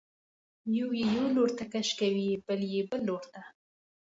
یو 0.77 0.89
یې 0.99 1.05
یو 1.15 1.25
لورته 1.35 1.63
کش 1.71 1.87
کوي 1.99 2.25
او 2.33 2.41
بل 2.45 2.61
یې 2.73 2.81
بل 2.89 3.01
لورته. 3.07 3.41